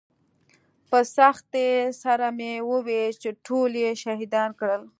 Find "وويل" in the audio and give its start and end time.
2.69-3.13